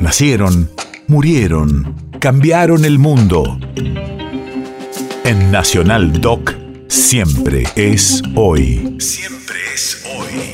[0.00, 0.70] Nacieron,
[1.08, 3.58] murieron, cambiaron el mundo.
[5.24, 6.54] En Nacional Doc,
[6.88, 8.96] siempre es hoy.
[8.98, 10.52] Siempre es hoy.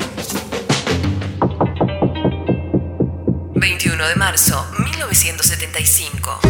[3.54, 6.40] 21 de marzo, 1975.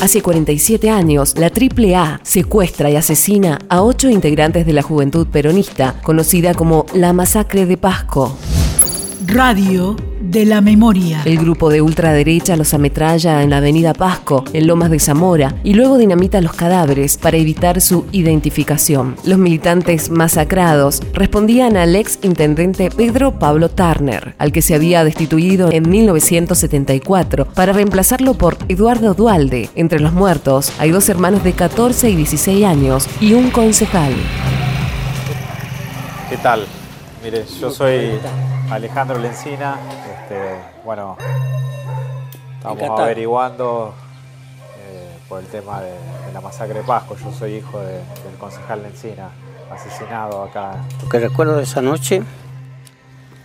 [0.00, 6.00] Hace 47 años, la AAA secuestra y asesina a ocho integrantes de la juventud peronista,
[6.02, 8.34] conocida como la Masacre de Pasco.
[9.26, 9.94] Radio
[10.28, 11.22] de la memoria.
[11.24, 15.72] El grupo de ultraderecha los ametralla en la avenida Pasco, en Lomas de Zamora, y
[15.72, 19.16] luego dinamita los cadáveres para evitar su identificación.
[19.24, 25.72] Los militantes masacrados respondían al ex intendente Pedro Pablo Turner, al que se había destituido
[25.72, 29.70] en 1974 para reemplazarlo por Eduardo Dualde.
[29.76, 34.12] Entre los muertos hay dos hermanos de 14 y 16 años y un concejal.
[36.28, 36.66] ¿Qué tal?
[37.24, 38.10] Mire, yo soy
[38.70, 39.78] Alejandro Lencina.
[40.28, 40.44] Este,
[40.84, 41.16] bueno,
[42.58, 43.94] estamos averiguando
[44.76, 45.94] eh, por el tema de,
[46.34, 47.16] la masacre de Pasco.
[47.16, 48.02] Yo soy hijo del
[48.38, 49.30] concejal Lencina,
[49.70, 50.84] asesinado acá.
[51.02, 52.22] Lo que recuerdo de esa noche,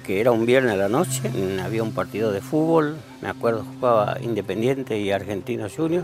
[0.05, 1.31] que era un viernes a la noche,
[1.63, 6.03] había un partido de fútbol, me acuerdo jugaba Independiente y Argentino Junior.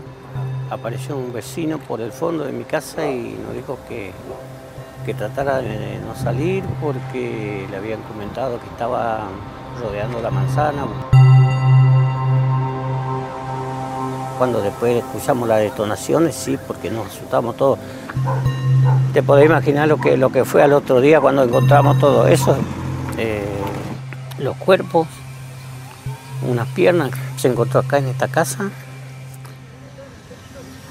[0.70, 4.12] Apareció un vecino por el fondo de mi casa y nos dijo que
[5.04, 9.28] que tratara de no salir porque le habían comentado que estaba
[9.78, 10.84] rodeando la manzana.
[14.38, 17.78] Cuando después escuchamos las detonaciones, sí, porque nos asustamos todos.
[19.12, 22.56] Te podés imaginar lo que, lo que fue al otro día cuando encontramos todo eso,
[23.18, 23.44] eh,
[24.38, 25.06] los cuerpos,
[26.48, 28.70] unas piernas, se encontró acá en esta casa.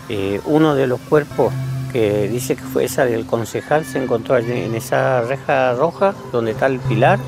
[0.10, 1.54] Eh, uno de los cuerpos
[1.92, 6.68] que dice que fue esa del concejal, se encontró en esa reja roja donde está
[6.68, 7.20] el pilar,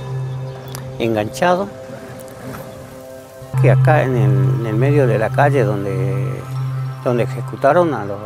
[1.03, 1.67] enganchado,
[3.61, 4.15] que acá en
[4.65, 6.41] el, medio de la calle donde,
[7.03, 8.19] donde ejecutaron a los,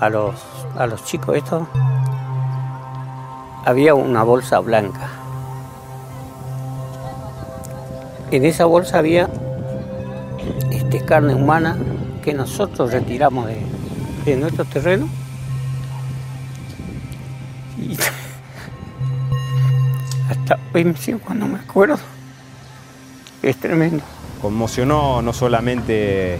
[0.00, 0.34] a, los,
[0.76, 1.62] a los chicos estos,
[3.64, 5.08] había una bolsa blanca.
[8.30, 9.28] En esa bolsa había
[10.70, 11.76] este, carne humana
[12.22, 13.62] que nosotros retiramos de,
[14.24, 15.08] de nuestro terreno.
[17.78, 17.96] Y
[20.52, 21.98] hasta cuando me acuerdo.
[23.42, 24.02] Es tremendo.
[24.40, 26.38] Conmocionó no solamente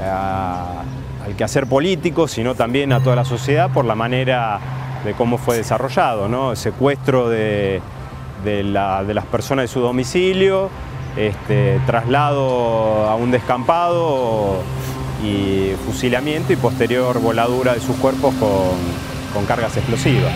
[0.00, 4.58] al quehacer político, sino también a toda la sociedad por la manera
[5.04, 6.52] de cómo fue desarrollado, ¿no?
[6.52, 7.80] El secuestro de,
[8.44, 10.70] las personas de su domicilio,
[11.16, 14.62] este, traslado a un descampado
[15.24, 18.78] y fusilamiento y posterior voladura de sus cuerpos con,
[19.34, 20.32] con cargas explosivas.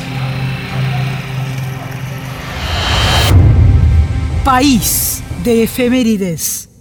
[4.44, 6.71] País de efemérides.